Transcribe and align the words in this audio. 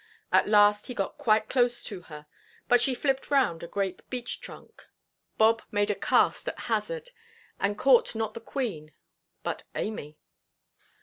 At 0.31 0.49
last 0.49 0.87
he 0.87 0.95
got 0.95 1.19
quite 1.19 1.47
close 1.47 1.83
to 1.83 2.01
her, 2.01 2.25
but 2.67 2.81
she 2.81 2.95
flipped 2.95 3.29
round 3.29 3.61
a 3.61 3.67
great 3.67 4.01
beech–trunk; 4.09 4.87
Bob 5.37 5.61
made 5.69 5.91
a 5.91 5.95
cast 5.95 6.47
at 6.47 6.61
hazard, 6.61 7.11
and 7.59 7.77
caught 7.77 8.15
not 8.15 8.33
the 8.33 8.41
Queen, 8.41 8.93
but 9.43 9.65
Amy. 9.75 10.17